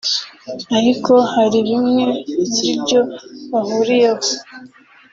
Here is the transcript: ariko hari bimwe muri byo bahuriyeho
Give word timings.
ariko 0.77 1.13
hari 1.33 1.57
bimwe 1.67 2.03
muri 2.35 2.69
byo 2.81 3.01
bahuriyeho 3.51 4.25